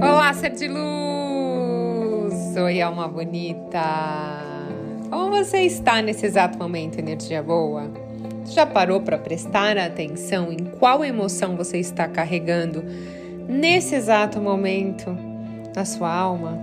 Olá, 0.00 0.32
ser 0.32 0.50
de 0.50 0.68
luz! 0.68 2.56
Oi, 2.56 2.80
alma 2.80 3.06
bonita! 3.06 3.82
Como 5.10 5.30
você 5.30 5.58
está 5.62 6.00
nesse 6.00 6.24
exato 6.24 6.58
momento, 6.58 6.98
energia 6.98 7.42
boa? 7.42 7.90
Já 8.46 8.64
parou 8.64 9.02
para 9.02 9.18
prestar 9.18 9.76
atenção 9.76 10.50
em 10.50 10.64
qual 10.64 11.04
emoção 11.04 11.56
você 11.56 11.78
está 11.78 12.08
carregando 12.08 12.82
nesse 13.46 13.94
exato 13.94 14.40
momento 14.40 15.14
na 15.76 15.84
sua 15.84 16.10
alma? 16.10 16.58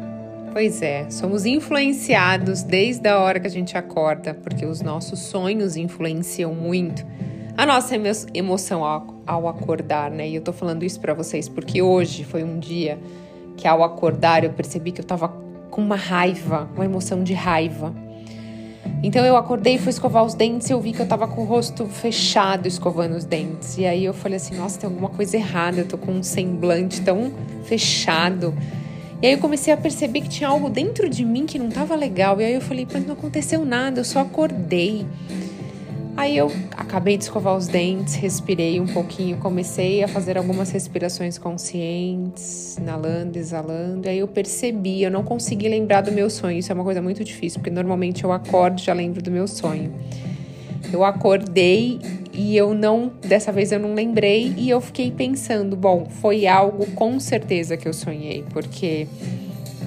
Pois 0.51 0.81
é, 0.81 1.07
somos 1.11 1.45
influenciados 1.45 2.63
desde 2.63 3.07
a 3.07 3.19
hora 3.19 3.39
que 3.39 3.47
a 3.47 3.51
gente 3.51 3.77
acorda, 3.77 4.33
porque 4.33 4.65
os 4.65 4.81
nossos 4.81 5.19
sonhos 5.19 5.77
influenciam 5.77 6.53
muito 6.55 7.05
a 7.55 7.65
nossa 7.65 7.93
emo 7.93 8.07
emoção 8.33 8.85
ao, 9.29 9.47
acordar, 9.47 10.09
né? 10.09 10.27
E 10.27 10.35
eu 10.35 10.41
tô 10.41 10.51
falando 10.51 10.83
isso 10.83 10.99
para 10.99 11.13
vocês 11.13 11.47
porque 11.47 11.81
hoje 11.81 12.23
foi 12.23 12.43
um 12.43 12.59
dia 12.59 12.99
que 13.55 13.67
ao 13.67 13.83
acordar 13.83 14.43
eu 14.43 14.51
percebi 14.51 14.91
que 14.91 15.01
eu 15.01 15.05
tava 15.05 15.27
com 15.69 15.81
uma 15.81 15.95
raiva, 15.95 16.69
uma 16.75 16.85
emoção 16.85 17.23
de 17.23 17.33
raiva. 17.33 17.93
Então 19.03 19.23
eu 19.25 19.37
acordei, 19.37 19.77
fui 19.77 19.91
escovar 19.91 20.23
os 20.23 20.33
dentes 20.33 20.69
e 20.69 20.73
eu 20.73 20.81
vi 20.81 20.91
que 20.91 20.99
eu 20.99 21.07
tava 21.07 21.27
com 21.27 21.41
o 21.41 21.45
rosto 21.45 21.85
fechado 21.85 22.67
escovando 22.67 23.15
os 23.15 23.23
dentes. 23.23 23.77
E 23.77 23.85
aí 23.85 24.03
eu 24.03 24.13
falei 24.13 24.37
assim: 24.37 24.55
nossa, 24.55 24.79
tem 24.79 24.89
alguma 24.89 25.09
coisa 25.09 25.37
errada, 25.37 25.79
eu 25.79 25.87
tô 25.87 25.97
com 25.97 26.11
um 26.11 26.23
semblante 26.23 27.01
tão 27.01 27.31
fechado. 27.63 28.53
E 29.21 29.27
aí 29.27 29.33
eu 29.33 29.39
comecei 29.39 29.73
a 29.73 29.77
perceber 29.77 30.21
que 30.21 30.29
tinha 30.29 30.49
algo 30.49 30.69
dentro 30.69 31.09
de 31.09 31.25
mim 31.25 31.45
que 31.45 31.59
não 31.59 31.69
tava 31.69 31.95
legal. 31.95 32.41
E 32.41 32.45
aí 32.45 32.53
eu 32.53 32.61
falei: 32.61 32.87
mas 32.91 33.05
não 33.05 33.13
aconteceu 33.13 33.65
nada, 33.65 33.99
eu 33.99 34.05
só 34.05 34.21
acordei. 34.21 35.05
Aí 36.19 36.35
eu 36.35 36.51
acabei 36.75 37.15
de 37.15 37.23
escovar 37.23 37.55
os 37.55 37.69
dentes, 37.69 38.15
respirei 38.15 38.77
um 38.77 38.85
pouquinho, 38.85 39.37
comecei 39.37 40.03
a 40.03 40.07
fazer 40.09 40.37
algumas 40.37 40.69
respirações 40.69 41.37
conscientes, 41.37 42.75
inalando, 42.77 43.39
exalando. 43.39 44.05
E 44.05 44.09
aí 44.09 44.19
eu 44.19 44.27
percebi, 44.27 45.01
eu 45.01 45.09
não 45.09 45.23
consegui 45.23 45.69
lembrar 45.69 46.01
do 46.01 46.11
meu 46.11 46.29
sonho. 46.29 46.59
Isso 46.59 46.73
é 46.73 46.75
uma 46.75 46.83
coisa 46.83 47.01
muito 47.01 47.23
difícil, 47.23 47.61
porque 47.61 47.69
normalmente 47.69 48.25
eu 48.25 48.33
acordo 48.33 48.81
e 48.81 48.83
já 48.83 48.91
lembro 48.91 49.21
do 49.21 49.31
meu 49.31 49.47
sonho. 49.47 49.93
Eu 50.91 51.05
acordei 51.05 52.01
e 52.33 52.57
eu 52.57 52.73
não, 52.73 53.13
dessa 53.25 53.49
vez 53.49 53.71
eu 53.71 53.79
não 53.79 53.93
lembrei 53.93 54.53
e 54.57 54.69
eu 54.69 54.81
fiquei 54.81 55.11
pensando, 55.11 55.77
bom, 55.77 56.05
foi 56.09 56.45
algo 56.45 56.85
com 56.95 57.17
certeza 57.17 57.77
que 57.77 57.87
eu 57.87 57.93
sonhei, 57.93 58.43
porque 58.51 59.07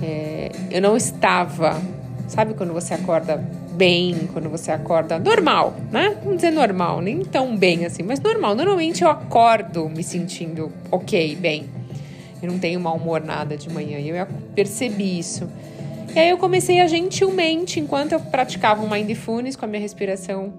é, 0.02 0.50
eu 0.70 0.80
não 0.80 0.96
estava, 0.96 1.78
sabe 2.26 2.54
quando 2.54 2.72
você 2.72 2.94
acorda 2.94 3.61
bem 3.72 4.28
quando 4.32 4.48
você 4.48 4.70
acorda 4.70 5.18
normal, 5.18 5.74
né? 5.90 6.16
Vamos 6.22 6.36
dizer 6.36 6.50
normal, 6.50 7.00
nem 7.00 7.24
tão 7.24 7.56
bem 7.56 7.84
assim, 7.84 8.02
mas 8.02 8.20
normal. 8.20 8.54
Normalmente 8.54 9.02
eu 9.02 9.10
acordo 9.10 9.88
me 9.88 10.02
sentindo 10.02 10.72
ok, 10.90 11.36
bem. 11.36 11.64
Eu 12.42 12.50
não 12.50 12.58
tenho 12.58 12.80
mau 12.80 12.96
humor 12.96 13.22
nada 13.22 13.56
de 13.56 13.70
manhã 13.70 13.98
e 13.98 14.08
eu 14.08 14.26
percebi 14.54 15.18
isso. 15.18 15.48
E 16.14 16.18
aí 16.18 16.28
eu 16.28 16.36
comecei 16.36 16.80
a 16.80 16.86
gentilmente, 16.86 17.80
enquanto 17.80 18.12
eu 18.12 18.20
praticava 18.20 18.82
um 18.82 18.90
mindfulness 18.90 19.56
com 19.56 19.64
a 19.64 19.68
minha 19.68 19.80
respiração, 19.80 20.52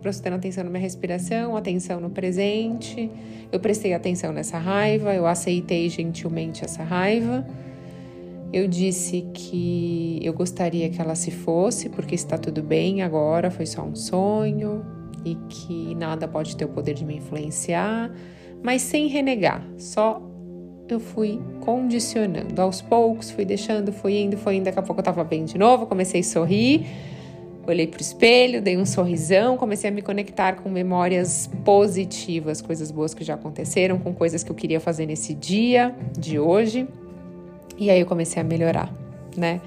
prestando 0.00 0.36
atenção 0.36 0.64
na 0.64 0.70
minha 0.70 0.82
respiração, 0.82 1.56
atenção 1.56 2.00
no 2.00 2.10
presente. 2.10 3.10
Eu 3.52 3.60
prestei 3.60 3.94
atenção 3.94 4.32
nessa 4.32 4.58
raiva, 4.58 5.14
eu 5.14 5.26
aceitei 5.26 5.88
gentilmente 5.88 6.64
essa 6.64 6.82
raiva. 6.82 7.46
Eu 8.52 8.66
disse 8.66 9.26
que 9.34 10.18
eu 10.22 10.32
gostaria 10.32 10.88
que 10.88 11.00
ela 11.00 11.14
se 11.14 11.30
fosse, 11.30 11.88
porque 11.90 12.14
está 12.14 12.38
tudo 12.38 12.62
bem 12.62 13.02
agora, 13.02 13.50
foi 13.50 13.66
só 13.66 13.82
um 13.82 13.94
sonho 13.94 14.84
e 15.24 15.34
que 15.48 15.94
nada 15.94 16.26
pode 16.26 16.56
ter 16.56 16.64
o 16.64 16.68
poder 16.68 16.94
de 16.94 17.04
me 17.04 17.16
influenciar, 17.16 18.10
mas 18.62 18.82
sem 18.82 19.06
renegar, 19.08 19.66
só 19.76 20.22
eu 20.88 20.98
fui 20.98 21.38
condicionando. 21.60 22.60
Aos 22.60 22.80
poucos, 22.80 23.30
fui 23.30 23.44
deixando, 23.44 23.92
fui 23.92 24.18
indo, 24.18 24.38
foi 24.38 24.56
indo, 24.56 24.64
daqui 24.64 24.78
a 24.78 24.82
pouco 24.82 25.00
eu 25.00 25.04
tava 25.04 25.22
bem 25.22 25.44
de 25.44 25.58
novo, 25.58 25.86
comecei 25.86 26.20
a 26.20 26.24
sorrir, 26.24 26.86
olhei 27.66 27.86
pro 27.86 28.00
espelho, 28.00 28.62
dei 28.62 28.78
um 28.78 28.86
sorrisão, 28.86 29.58
comecei 29.58 29.90
a 29.90 29.92
me 29.92 30.00
conectar 30.00 30.54
com 30.54 30.70
memórias 30.70 31.50
positivas, 31.64 32.62
coisas 32.62 32.90
boas 32.90 33.12
que 33.12 33.22
já 33.22 33.34
aconteceram, 33.34 33.98
com 33.98 34.14
coisas 34.14 34.42
que 34.42 34.50
eu 34.50 34.56
queria 34.56 34.80
fazer 34.80 35.04
nesse 35.04 35.34
dia 35.34 35.94
de 36.18 36.38
hoje. 36.38 36.88
E 37.78 37.90
aí 37.90 38.00
eu 38.00 38.06
comecei 38.06 38.42
a 38.42 38.44
melhorar, 38.44 38.92
né? 39.36 39.60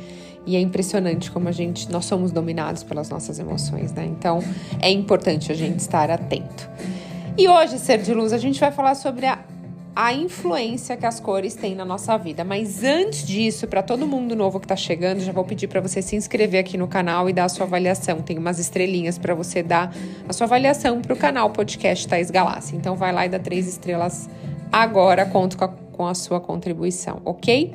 E 0.46 0.56
é 0.56 0.60
impressionante 0.60 1.32
como 1.32 1.48
a 1.48 1.52
gente, 1.52 1.92
nós 1.92 2.06
somos 2.06 2.32
dominados 2.32 2.84
pelas 2.84 3.10
nossas 3.10 3.40
emoções, 3.40 3.94
né? 3.94 4.06
Então 4.06 4.44
é 4.80 4.90
importante 4.90 5.52
a 5.52 5.56
gente 5.56 5.80
estar 5.80 6.10
atento. 6.10 6.70
E 7.38 7.48
hoje, 7.48 7.80
Ser 7.80 8.00
de 8.00 8.14
Luz, 8.14 8.34
a 8.34 8.38
gente 8.38 8.60
vai 8.60 8.72
falar 8.72 8.96
sobre 8.96 9.26
a, 9.26 9.40
a 9.96 10.14
influência 10.14 10.98
que 10.98 11.06
as 11.06 11.20
cores 11.20 11.56
têm 11.56 11.76
na 11.76 11.86
nossa 11.86 12.18
vida. 12.18 12.44
Mas 12.44 12.84
antes 12.84 13.26
disso, 13.26 13.68
para 13.68 13.82
todo 13.82 14.06
mundo 14.06 14.36
novo 14.36 14.60
que 14.60 14.66
está 14.66 14.76
chegando, 14.76 15.22
já 15.22 15.32
vou 15.32 15.44
pedir 15.44 15.68
para 15.68 15.80
você 15.80 16.02
se 16.02 16.16
inscrever 16.16 16.60
aqui 16.60 16.78
no 16.78 16.88
canal 16.88 17.30
e 17.30 17.34
dar 17.34 17.46
a 17.46 17.50
sua 17.50 17.66
avaliação. 17.66 18.22
Tem 18.22 18.38
umas 18.38 18.60
estrelinhas 18.60 19.18
para 19.18 19.34
você 19.34 19.64
dar 19.64 19.96
a 20.28 20.34
sua 20.34 20.46
avaliação 20.46 21.02
para 21.02 21.14
o 21.14 21.16
canal 21.16 21.50
Podcast 21.52 22.08
Thais 22.08 22.30
Galáxia. 22.30 22.76
Então 22.76 22.96
vai 22.96 23.14
lá 23.14 23.26
e 23.26 23.30
dá 23.30 23.40
três 23.40 23.68
estrelas 23.68 24.30
agora. 24.72 25.26
Conto 25.26 25.58
com 25.58 25.66
a 25.66 25.70
com 26.01 26.07
a 26.07 26.16
sua 26.16 26.39
contribuição, 26.39 27.22
ok? 27.23 27.72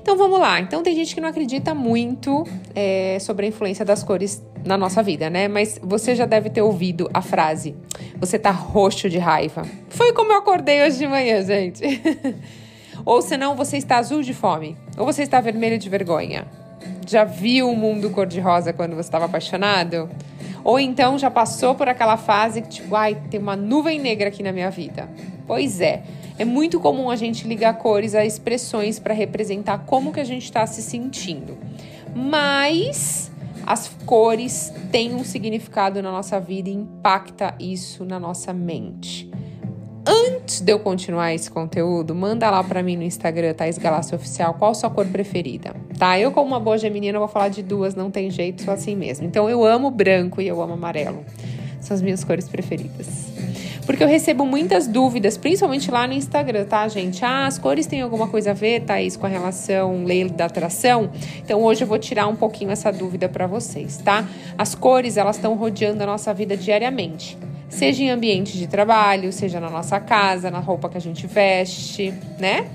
Então 0.00 0.16
vamos 0.16 0.40
lá. 0.40 0.58
Então 0.60 0.82
tem 0.82 0.94
gente 0.94 1.14
que 1.14 1.20
não 1.20 1.28
acredita 1.28 1.74
muito 1.74 2.42
é, 2.74 3.18
sobre 3.20 3.44
a 3.44 3.48
influência 3.50 3.84
das 3.84 4.02
cores 4.02 4.42
na 4.64 4.78
nossa 4.78 5.02
vida, 5.02 5.28
né? 5.28 5.46
Mas 5.46 5.78
você 5.82 6.14
já 6.14 6.24
deve 6.24 6.48
ter 6.48 6.62
ouvido 6.62 7.06
a 7.12 7.20
frase: 7.20 7.76
você 8.18 8.38
tá 8.38 8.50
roxo 8.50 9.10
de 9.10 9.18
raiva. 9.18 9.62
Foi 9.90 10.14
como 10.14 10.32
eu 10.32 10.38
acordei 10.38 10.86
hoje 10.86 10.96
de 10.96 11.06
manhã, 11.06 11.42
gente. 11.42 11.82
ou 13.04 13.20
senão 13.20 13.54
você 13.54 13.76
está 13.76 13.98
azul 13.98 14.22
de 14.22 14.32
fome, 14.32 14.74
ou 14.96 15.04
você 15.04 15.22
está 15.22 15.38
vermelho 15.38 15.76
de 15.76 15.90
vergonha. 15.90 16.46
Já 17.06 17.24
viu 17.24 17.68
o 17.68 17.76
mundo 17.76 18.08
cor-de-rosa 18.08 18.72
quando 18.72 18.94
você 18.94 19.08
estava 19.08 19.26
apaixonado? 19.26 20.08
Ou 20.64 20.80
então 20.80 21.18
já 21.18 21.30
passou 21.30 21.74
por 21.74 21.90
aquela 21.90 22.16
fase 22.16 22.62
que, 22.62 22.68
tipo, 22.68 22.96
ai, 22.96 23.18
tem 23.30 23.38
uma 23.38 23.54
nuvem 23.54 24.00
negra 24.00 24.28
aqui 24.28 24.42
na 24.42 24.50
minha 24.50 24.70
vida. 24.70 25.10
Pois 25.46 25.80
é, 25.80 26.02
é 26.38 26.44
muito 26.44 26.78
comum 26.80 27.10
a 27.10 27.16
gente 27.16 27.46
ligar 27.46 27.78
cores 27.78 28.14
a 28.14 28.24
expressões 28.24 28.98
para 28.98 29.14
representar 29.14 29.78
como 29.86 30.12
que 30.12 30.20
a 30.20 30.24
gente 30.24 30.44
está 30.44 30.66
se 30.66 30.82
sentindo. 30.82 31.56
Mas 32.14 33.30
as 33.66 33.88
cores 34.06 34.72
têm 34.92 35.14
um 35.14 35.24
significado 35.24 36.00
na 36.00 36.12
nossa 36.12 36.38
vida 36.38 36.68
e 36.68 36.72
impacta 36.72 37.54
isso 37.58 38.04
na 38.04 38.20
nossa 38.20 38.52
mente. 38.52 39.30
Antes 40.08 40.60
de 40.60 40.72
eu 40.72 40.78
continuar 40.78 41.34
esse 41.34 41.50
conteúdo, 41.50 42.14
manda 42.14 42.48
lá 42.48 42.62
para 42.62 42.80
mim 42.80 42.96
no 42.96 43.02
Instagram, 43.02 43.52
Thais 43.54 43.76
Galácia 43.76 44.14
Oficial, 44.14 44.54
qual 44.54 44.72
sua 44.72 44.88
cor 44.88 45.04
preferida, 45.06 45.74
tá? 45.98 46.16
Eu, 46.16 46.30
como 46.30 46.46
uma 46.46 46.60
boa 46.60 46.78
geminina, 46.78 47.18
vou 47.18 47.26
falar 47.26 47.48
de 47.48 47.60
duas, 47.60 47.96
não 47.96 48.08
tem 48.08 48.30
jeito, 48.30 48.62
sou 48.62 48.72
assim 48.72 48.94
mesmo. 48.94 49.26
Então, 49.26 49.50
eu 49.50 49.64
amo 49.64 49.90
branco 49.90 50.40
e 50.40 50.46
eu 50.46 50.62
amo 50.62 50.74
amarelo. 50.74 51.24
São 51.80 51.92
as 51.92 52.00
minhas 52.00 52.22
cores 52.22 52.48
preferidas. 52.48 53.35
Porque 53.86 54.02
eu 54.02 54.08
recebo 54.08 54.44
muitas 54.44 54.88
dúvidas, 54.88 55.38
principalmente 55.38 55.92
lá 55.92 56.08
no 56.08 56.12
Instagram, 56.12 56.64
tá, 56.64 56.86
gente? 56.88 57.24
Ah, 57.24 57.46
as 57.46 57.56
cores 57.56 57.86
têm 57.86 58.02
alguma 58.02 58.26
coisa 58.26 58.50
a 58.50 58.52
ver, 58.52 58.80
Thaís, 58.80 59.16
com 59.16 59.26
a 59.26 59.28
relação 59.28 60.04
lei 60.04 60.28
da 60.28 60.46
atração? 60.46 61.08
Então 61.38 61.62
hoje 61.62 61.84
eu 61.84 61.86
vou 61.86 61.98
tirar 61.98 62.26
um 62.26 62.34
pouquinho 62.34 62.72
essa 62.72 62.90
dúvida 62.90 63.28
para 63.28 63.46
vocês, 63.46 63.98
tá? 63.98 64.28
As 64.58 64.74
cores, 64.74 65.16
elas 65.16 65.36
estão 65.36 65.54
rodeando 65.54 66.02
a 66.02 66.06
nossa 66.06 66.34
vida 66.34 66.56
diariamente. 66.56 67.38
Seja 67.68 68.02
em 68.02 68.10
ambiente 68.10 68.58
de 68.58 68.66
trabalho, 68.66 69.32
seja 69.32 69.60
na 69.60 69.70
nossa 69.70 70.00
casa, 70.00 70.50
na 70.50 70.58
roupa 70.58 70.88
que 70.88 70.96
a 70.96 71.00
gente 71.00 71.26
veste, 71.28 72.12
né? 72.40 72.68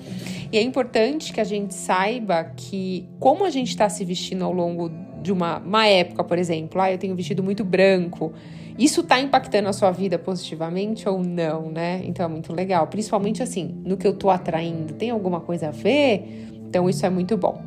E 0.49 0.57
é 0.57 0.61
importante 0.61 1.33
que 1.33 1.41
a 1.41 1.45
gente 1.45 1.73
saiba 1.73 2.51
que 2.55 3.05
como 3.19 3.43
a 3.43 3.49
gente 3.49 3.69
está 3.69 3.89
se 3.89 4.05
vestindo 4.05 4.45
ao 4.45 4.53
longo 4.53 4.89
de 5.21 5.31
uma, 5.31 5.57
uma 5.59 5.87
época, 5.87 6.23
por 6.23 6.37
exemplo, 6.37 6.81
ah, 6.81 6.91
eu 6.91 6.97
tenho 6.97 7.15
vestido 7.15 7.43
muito 7.43 7.63
branco, 7.63 8.33
isso 8.77 9.01
está 9.01 9.19
impactando 9.19 9.69
a 9.69 9.73
sua 9.73 9.91
vida 9.91 10.17
positivamente 10.17 11.07
ou 11.07 11.23
não, 11.23 11.71
né? 11.71 12.01
Então 12.03 12.25
é 12.25 12.29
muito 12.29 12.53
legal. 12.53 12.87
Principalmente 12.87 13.43
assim, 13.43 13.81
no 13.85 13.97
que 13.97 14.07
eu 14.07 14.13
tô 14.13 14.29
atraindo, 14.29 14.93
tem 14.93 15.09
alguma 15.09 15.39
coisa 15.39 15.67
a 15.67 15.71
ver? 15.71 16.49
Então 16.67 16.89
isso 16.89 17.05
é 17.05 17.09
muito 17.09 17.37
bom. 17.37 17.61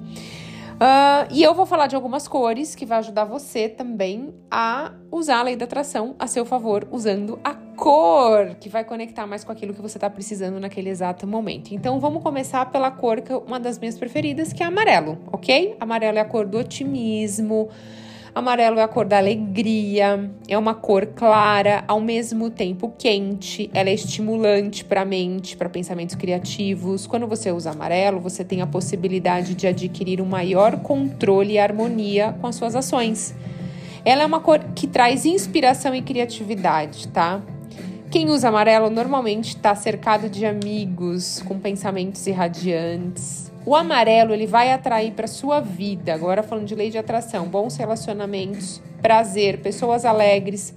Uh, 0.75 1.31
e 1.31 1.43
eu 1.43 1.55
vou 1.55 1.64
falar 1.64 1.87
de 1.87 1.94
algumas 1.94 2.26
cores 2.26 2.75
que 2.75 2.84
vai 2.84 2.99
ajudar 2.99 3.25
você 3.25 3.69
também 3.69 4.34
a 4.50 4.93
usar 5.11 5.38
a 5.38 5.43
lei 5.44 5.55
da 5.55 5.67
atração 5.67 6.17
a 6.19 6.26
seu 6.26 6.44
favor, 6.44 6.88
usando 6.90 7.38
a 7.44 7.55
cor 7.55 8.56
que 8.61 8.69
vai 8.69 8.82
conectar 8.82 9.25
mais 9.25 9.44
com 9.44 9.52
aquilo 9.52 9.73
que 9.73 9.81
você 9.81 9.96
está 9.96 10.11
precisando 10.11 10.58
naquele 10.58 10.90
exato 10.90 11.28
momento. 11.28 11.73
Então 11.73 12.00
vamos 12.00 12.23
começar 12.25 12.67
pela 12.73 12.90
cor 12.90 13.20
que 13.20 13.32
é 13.32 13.37
uma 13.37 13.61
das 13.61 13.78
minhas 13.78 13.96
preferidas, 13.96 14.52
que 14.52 14.64
é 14.64 14.67
amarelo, 14.67 15.19
ok? 15.31 15.76
Amarelo 15.78 16.19
é 16.19 16.20
a 16.20 16.25
cor 16.25 16.44
do 16.44 16.58
otimismo 16.58 17.69
Amarelo 18.34 18.81
é 18.81 18.82
a 18.82 18.88
cor 18.88 19.04
da 19.04 19.16
alegria, 19.16 20.28
é 20.48 20.58
uma 20.58 20.75
cor 20.75 21.06
clara, 21.06 21.84
ao 21.86 22.00
mesmo 22.00 22.50
tempo 22.50 22.92
quente, 22.98 23.70
ela 23.72 23.88
é 23.88 23.94
estimulante 23.94 24.84
para 24.84 25.02
a 25.02 25.04
mente, 25.04 25.56
para 25.56 25.69
pensamentos 25.69 26.16
criativos. 26.16 27.06
Quando 27.06 27.28
você 27.28 27.52
usa 27.52 27.70
amarelo, 27.70 28.19
você 28.19 28.42
tem 28.42 28.60
a 28.60 28.66
possibilidade 28.66 29.54
de 29.54 29.69
adquirir 29.69 30.20
um 30.20 30.26
maior 30.26 30.78
controle 30.81 31.52
e 31.52 31.58
harmonia 31.60 32.34
com 32.40 32.48
as 32.48 32.56
suas 32.56 32.75
ações. 32.75 33.32
Ela 34.04 34.25
é 34.25 34.26
uma 34.26 34.40
cor 34.40 34.58
que 34.75 34.88
traz 34.88 35.25
inspiração 35.25 35.94
e 35.94 36.02
criatividade, 36.02 37.06
tá? 37.08 37.40
Quem 38.10 38.28
usa 38.28 38.48
amarelo 38.48 38.90
normalmente 38.90 39.50
está 39.50 39.76
cercado 39.76 40.28
de 40.28 40.44
amigos 40.44 41.40
com 41.46 41.56
pensamentos 41.60 42.26
irradiantes, 42.26 43.52
O 43.66 43.75
amarelo 43.75 44.34
ele 44.34 44.46
vai 44.46 44.72
atrair 44.72 45.12
para 45.12 45.26
sua 45.26 45.61
vida. 45.61 46.12
Agora 46.12 46.43
falando 46.43 46.66
de 46.66 46.75
lei 46.75 46.90
de 46.90 46.99
atração, 46.99 47.46
bons 47.46 47.76
relacionamentos, 47.76 48.82
prazer, 49.00 49.61
pessoas 49.61 50.05
alegres, 50.05 50.75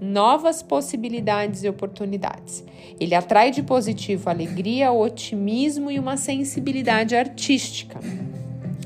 novas 0.00 0.62
possibilidades 0.62 1.64
e 1.64 1.68
oportunidades. 1.68 2.64
Ele 3.00 3.14
atrai 3.14 3.50
de 3.50 3.62
positivo 3.62 4.30
alegria, 4.30 4.92
otimismo 4.92 5.90
e 5.90 5.98
uma 5.98 6.16
sensibilidade 6.16 7.16
artística. 7.16 7.98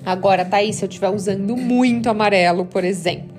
Agora, 0.05 0.49
aí, 0.51 0.73
se 0.73 0.85
eu 0.85 0.89
estiver 0.89 1.11
usando 1.11 1.57
muito 1.57 2.09
amarelo, 2.09 2.65
por 2.65 2.85
exemplo, 2.85 3.31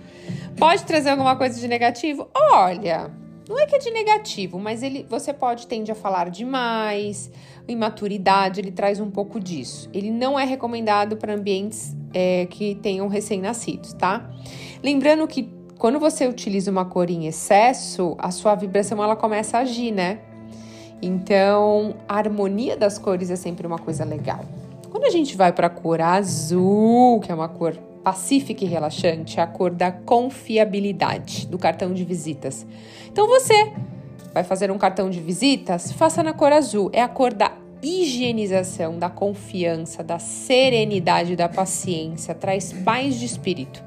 pode 0.57 0.83
trazer 0.83 1.09
alguma 1.09 1.35
coisa 1.35 1.59
de 1.59 1.67
negativo? 1.67 2.29
Olha, 2.33 3.11
não 3.47 3.59
é 3.59 3.65
que 3.65 3.75
é 3.75 3.79
de 3.79 3.91
negativo, 3.91 4.57
mas 4.57 4.81
ele, 4.81 5.05
você 5.09 5.33
pode 5.33 5.67
tende 5.67 5.91
a 5.91 5.95
falar 5.95 6.29
demais, 6.29 7.31
imaturidade, 7.67 8.59
ele 8.59 8.71
traz 8.71 8.99
um 8.99 9.11
pouco 9.11 9.39
disso. 9.39 9.89
Ele 9.93 10.09
não 10.09 10.39
é 10.39 10.45
recomendado 10.45 11.17
para 11.17 11.33
ambientes 11.33 11.95
é, 12.13 12.45
que 12.45 12.75
tenham 12.75 13.07
recém-nascidos, 13.07 13.93
tá? 13.93 14.29
Lembrando 14.81 15.27
que 15.27 15.49
quando 15.77 15.99
você 15.99 16.27
utiliza 16.27 16.71
uma 16.71 16.85
cor 16.85 17.09
em 17.09 17.27
excesso, 17.27 18.15
a 18.17 18.31
sua 18.31 18.55
vibração 18.55 19.03
ela 19.03 19.15
começa 19.15 19.57
a 19.57 19.61
agir, 19.61 19.91
né? 19.91 20.19
Então, 21.01 21.95
a 22.07 22.15
harmonia 22.15 22.77
das 22.77 22.97
cores 22.97 23.29
é 23.29 23.35
sempre 23.35 23.67
uma 23.67 23.77
coisa 23.77 24.05
legal. 24.05 24.45
Quando 24.89 25.03
a 25.03 25.09
gente 25.09 25.35
vai 25.35 25.51
para 25.51 25.67
a 25.67 25.69
cor 25.69 25.99
azul, 25.99 27.19
que 27.19 27.29
é 27.29 27.35
uma 27.35 27.49
cor 27.49 27.77
pacífica 28.03 28.63
e 28.63 28.67
relaxante, 28.67 29.39
é 29.39 29.43
a 29.43 29.47
cor 29.47 29.71
da 29.71 29.91
confiabilidade 29.91 31.47
do 31.47 31.57
cartão 31.57 31.93
de 31.93 32.03
visitas. 32.03 32.65
Então 33.11 33.27
você 33.27 33.71
vai 34.33 34.43
fazer 34.43 34.71
um 34.71 34.77
cartão 34.77 35.09
de 35.09 35.19
visitas, 35.19 35.91
faça 35.91 36.23
na 36.23 36.33
cor 36.33 36.51
azul. 36.51 36.89
É 36.91 37.01
a 37.01 37.07
cor 37.07 37.33
da 37.33 37.53
higienização, 37.81 38.97
da 38.97 39.09
confiança, 39.09 40.03
da 40.03 40.17
serenidade, 40.17 41.35
da 41.35 41.49
paciência, 41.49 42.33
traz 42.33 42.73
paz 42.73 43.15
de 43.15 43.25
espírito. 43.25 43.83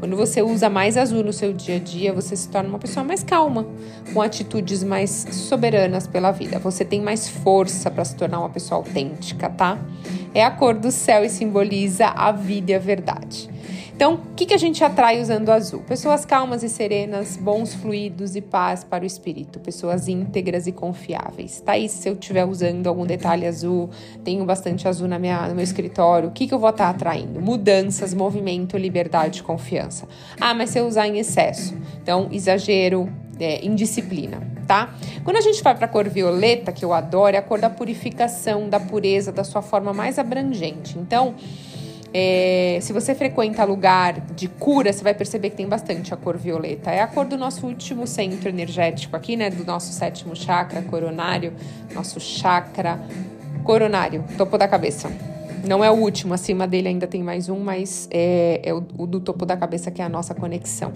Quando 0.00 0.16
você 0.16 0.40
usa 0.40 0.70
mais 0.70 0.96
azul 0.96 1.22
no 1.22 1.30
seu 1.30 1.52
dia 1.52 1.76
a 1.76 1.78
dia, 1.78 2.10
você 2.10 2.34
se 2.34 2.48
torna 2.48 2.70
uma 2.70 2.78
pessoa 2.78 3.04
mais 3.04 3.22
calma, 3.22 3.66
com 4.14 4.22
atitudes 4.22 4.82
mais 4.82 5.10
soberanas 5.30 6.06
pela 6.06 6.30
vida. 6.30 6.58
Você 6.58 6.86
tem 6.86 7.02
mais 7.02 7.28
força 7.28 7.90
para 7.90 8.02
se 8.02 8.16
tornar 8.16 8.40
uma 8.40 8.48
pessoa 8.48 8.78
autêntica, 8.78 9.50
tá? 9.50 9.78
É 10.34 10.42
a 10.42 10.50
cor 10.50 10.72
do 10.72 10.90
céu 10.90 11.22
e 11.22 11.28
simboliza 11.28 12.06
a 12.06 12.32
vida 12.32 12.72
e 12.72 12.74
a 12.74 12.78
verdade. 12.78 13.50
Então, 14.00 14.14
o 14.14 14.34
que, 14.34 14.46
que 14.46 14.54
a 14.54 14.58
gente 14.58 14.82
atrai 14.82 15.20
usando 15.20 15.50
azul? 15.50 15.82
Pessoas 15.82 16.24
calmas 16.24 16.62
e 16.62 16.70
serenas, 16.70 17.36
bons 17.36 17.74
fluidos 17.74 18.34
e 18.34 18.40
paz 18.40 18.82
para 18.82 19.04
o 19.04 19.06
espírito, 19.06 19.60
pessoas 19.60 20.08
íntegras 20.08 20.66
e 20.66 20.72
confiáveis. 20.72 21.60
Tá 21.60 21.72
aí, 21.72 21.86
se 21.86 22.08
eu 22.08 22.14
estiver 22.14 22.46
usando 22.46 22.86
algum 22.86 23.04
detalhe 23.04 23.46
azul, 23.46 23.90
tenho 24.24 24.42
bastante 24.46 24.88
azul 24.88 25.06
na 25.06 25.18
minha, 25.18 25.46
no 25.48 25.54
meu 25.54 25.62
escritório, 25.62 26.30
o 26.30 26.32
que, 26.32 26.46
que 26.46 26.54
eu 26.54 26.58
vou 26.58 26.70
estar 26.70 26.84
tá 26.84 26.90
atraindo? 26.92 27.42
Mudanças, 27.42 28.14
movimento, 28.14 28.78
liberdade, 28.78 29.42
confiança. 29.42 30.08
Ah, 30.40 30.54
mas 30.54 30.70
se 30.70 30.78
eu 30.78 30.86
usar 30.86 31.06
em 31.06 31.18
excesso, 31.18 31.76
então 32.02 32.26
exagero, 32.32 33.06
é, 33.38 33.62
indisciplina, 33.62 34.40
tá? 34.66 34.94
Quando 35.24 35.36
a 35.36 35.42
gente 35.42 35.62
vai 35.62 35.74
para 35.74 35.84
a 35.84 35.88
cor 35.88 36.08
violeta, 36.08 36.72
que 36.72 36.86
eu 36.86 36.94
adoro, 36.94 37.36
é 37.36 37.38
a 37.38 37.42
cor 37.42 37.60
da 37.60 37.68
purificação, 37.68 38.66
da 38.66 38.80
pureza, 38.80 39.30
da 39.30 39.44
sua 39.44 39.60
forma 39.60 39.92
mais 39.92 40.18
abrangente. 40.18 40.98
Então, 40.98 41.34
é, 42.12 42.78
se 42.82 42.92
você 42.92 43.14
frequenta 43.14 43.62
lugar 43.64 44.20
de 44.34 44.48
cura, 44.48 44.92
você 44.92 45.02
vai 45.02 45.14
perceber 45.14 45.50
que 45.50 45.56
tem 45.56 45.68
bastante 45.68 46.12
a 46.12 46.16
cor 46.16 46.36
violeta. 46.36 46.90
É 46.90 47.00
a 47.00 47.06
cor 47.06 47.24
do 47.24 47.36
nosso 47.36 47.66
último 47.66 48.06
centro 48.06 48.48
energético 48.48 49.16
aqui, 49.16 49.36
né? 49.36 49.48
Do 49.48 49.64
nosso 49.64 49.92
sétimo 49.92 50.34
chakra 50.34 50.82
coronário, 50.82 51.52
nosso 51.94 52.18
chakra 52.18 53.00
coronário, 53.62 54.24
topo 54.36 54.58
da 54.58 54.66
cabeça. 54.66 55.10
Não 55.64 55.84
é 55.84 55.90
o 55.90 55.94
último, 55.94 56.32
acima 56.32 56.66
dele 56.66 56.88
ainda 56.88 57.06
tem 57.06 57.22
mais 57.22 57.48
um, 57.48 57.58
mas 57.58 58.08
é, 58.10 58.60
é 58.64 58.72
o, 58.72 58.82
o, 58.96 59.06
do 59.06 59.20
topo 59.20 59.44
da 59.44 59.56
cabeça 59.56 59.90
que 59.90 60.00
é 60.00 60.04
a 60.04 60.08
nossa 60.08 60.34
conexão. 60.34 60.92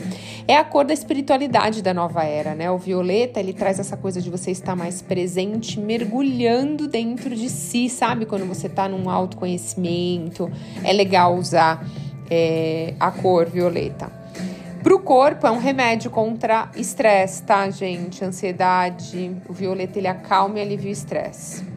É 0.49 0.57
a 0.57 0.65
cor 0.65 0.85
da 0.85 0.95
espiritualidade 0.95 1.83
da 1.83 1.93
nova 1.93 2.25
era, 2.25 2.55
né? 2.55 2.71
O 2.71 2.79
violeta, 2.79 3.41
ele 3.41 3.53
traz 3.53 3.79
essa 3.79 3.97
coisa 3.97 4.21
de 4.21 4.31
você 4.31 4.51
estar 4.51 4.75
mais 4.75 5.03
presente, 5.03 5.79
mergulhando 5.79 6.89
dentro 6.89 7.35
de 7.35 7.49
si, 7.49 7.89
sabe? 7.89 8.25
Quando 8.27 8.47
você 8.47 8.67
está 8.67 8.89
num 8.89 9.11
autoconhecimento, 9.11 10.51
é 10.83 10.93
legal 10.93 11.37
usar 11.37 11.87
é, 12.31 12.95
a 12.99 13.11
cor 13.11 13.47
violeta. 13.47 14.11
Para 14.83 14.95
o 14.95 14.99
corpo, 14.99 15.47
é 15.47 15.51
um 15.51 15.59
remédio 15.59 16.11
contra 16.11 16.71
estresse, 16.77 17.43
tá, 17.43 17.71
gente? 17.71 18.23
Ansiedade. 18.23 19.35
O 19.49 19.53
violeta, 19.53 19.99
ele 19.99 20.09
acalma 20.09 20.59
e 20.59 20.63
alivia 20.63 20.91
o 20.91 20.93
estresse. 20.93 21.74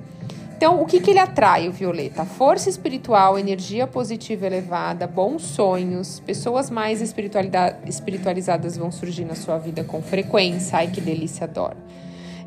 Então, 0.57 0.81
o 0.81 0.88
que, 0.88 1.00
que 1.00 1.12
ele 1.12 1.19
atrai, 1.19 1.69
o 1.69 1.71
violeta? 1.71 2.25
Força 2.25 2.68
espiritual, 2.68 3.38
energia 3.38 3.86
positiva 3.86 4.48
elevada, 4.48 5.06
bons 5.06 5.44
sonhos, 5.44 6.19
pessoas 6.21 6.71
mais 6.71 7.00
espiritualizadas 7.00 8.75
vão 8.75 8.92
surgir 8.92 9.24
na 9.24 9.36
sua 9.36 9.59
vida 9.59 9.83
com 9.83 10.01
frequência. 10.01 10.80
Ai, 10.80 10.88
que 10.88 11.00
delícia, 11.00 11.44
adoro. 11.44 11.77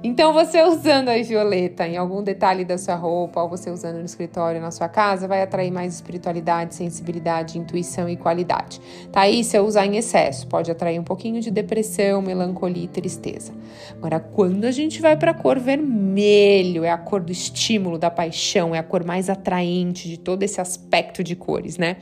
Então, 0.03 0.33
você 0.33 0.63
usando 0.63 1.11
a 1.11 1.23
violeta 1.23 1.87
em 1.87 1.99
algum 1.99 2.23
detalhe 2.23 2.65
da 2.65 2.79
sua 2.79 2.95
roupa, 2.95 3.43
ou 3.43 3.51
você 3.51 3.71
usando 3.71 3.99
no 3.99 4.05
escritório, 4.07 4.59
na 4.59 4.71
sua 4.71 4.89
casa, 4.89 5.29
vai 5.29 5.43
atrair 5.43 5.71
mais 5.71 5.95
espiritualidade, 5.95 6.75
sensibilidade, 6.75 7.59
intuição 7.59 8.09
e 8.09 8.17
qualidade. 8.17 8.81
Tá 9.13 9.21
aí, 9.21 9.45
se 9.45 9.59
eu 9.59 9.67
usar 9.67 9.85
em 9.85 9.99
excesso, 9.99 10.47
pode 10.47 10.71
atrair 10.71 10.99
um 10.99 11.05
pouquinho 11.05 11.39
de 11.43 11.51
depressão, 11.51 12.23
melancolia 12.23 12.85
e 12.85 12.89
tristeza. 12.89 13.53
Agora, 13.99 14.19
quando 14.19 14.65
a 14.65 14.71
gente 14.71 15.03
vai 15.03 15.19
para 15.19 15.33
a 15.33 15.35
cor 15.35 15.59
vermelho, 15.59 16.83
é 16.83 16.91
a 16.91 16.97
cor 16.97 17.21
do 17.21 17.31
estímulo, 17.31 17.99
da 17.99 18.11
paixão, 18.11 18.75
é 18.75 18.79
a 18.79 18.83
cor 18.83 19.05
mais 19.05 19.29
atraente 19.29 20.09
de 20.09 20.19
todo 20.19 20.43
esse 20.43 20.63
aspecto 20.63 21.23
de 21.23 21.37
cores, 21.37 21.77
né? 21.77 21.99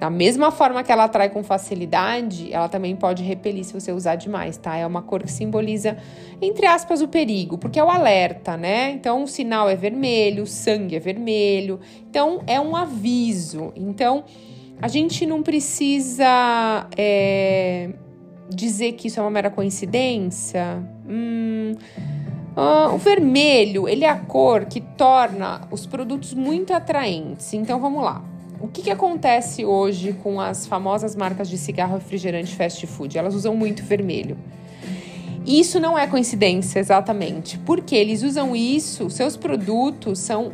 Da 0.00 0.08
mesma 0.08 0.50
forma 0.50 0.82
que 0.82 0.90
ela 0.90 1.04
atrai 1.04 1.28
com 1.28 1.44
facilidade, 1.44 2.50
ela 2.50 2.70
também 2.70 2.96
pode 2.96 3.22
repelir 3.22 3.64
se 3.64 3.74
você 3.74 3.92
usar 3.92 4.16
demais, 4.16 4.56
tá? 4.56 4.74
É 4.74 4.86
uma 4.86 5.02
cor 5.02 5.22
que 5.22 5.30
simboliza, 5.30 5.98
entre 6.40 6.64
aspas, 6.64 7.02
o 7.02 7.08
perigo 7.08 7.58
porque 7.58 7.78
é 7.78 7.84
o 7.84 7.90
alerta, 7.90 8.56
né? 8.56 8.92
Então 8.92 9.24
o 9.24 9.28
sinal 9.28 9.68
é 9.68 9.76
vermelho, 9.76 10.44
o 10.44 10.46
sangue 10.46 10.96
é 10.96 10.98
vermelho, 10.98 11.78
então 12.08 12.42
é 12.46 12.58
um 12.58 12.74
aviso. 12.74 13.74
Então 13.76 14.24
a 14.80 14.88
gente 14.88 15.26
não 15.26 15.42
precisa 15.42 16.88
é, 16.96 17.90
dizer 18.48 18.92
que 18.92 19.08
isso 19.08 19.20
é 19.20 19.22
uma 19.22 19.30
mera 19.30 19.50
coincidência. 19.50 20.82
Hum, 21.06 21.74
uh, 22.56 22.94
o 22.94 22.96
vermelho, 22.96 23.86
ele 23.86 24.06
é 24.06 24.08
a 24.08 24.16
cor 24.16 24.64
que 24.64 24.80
torna 24.80 25.60
os 25.70 25.84
produtos 25.84 26.32
muito 26.32 26.72
atraentes. 26.72 27.52
Então 27.52 27.78
vamos 27.78 28.02
lá. 28.02 28.29
O 28.60 28.68
que, 28.68 28.82
que 28.82 28.90
acontece 28.90 29.64
hoje 29.64 30.12
com 30.22 30.38
as 30.38 30.66
famosas 30.66 31.16
marcas 31.16 31.48
de 31.48 31.56
cigarro 31.56 31.94
refrigerante 31.94 32.54
fast 32.54 32.86
food? 32.86 33.16
Elas 33.16 33.34
usam 33.34 33.56
muito 33.56 33.82
vermelho. 33.82 34.36
Isso 35.46 35.80
não 35.80 35.98
é 35.98 36.06
coincidência, 36.06 36.78
exatamente, 36.78 37.58
porque 37.58 37.96
eles 37.96 38.22
usam 38.22 38.54
isso, 38.54 39.08
seus 39.08 39.34
produtos 39.34 40.18
são 40.18 40.52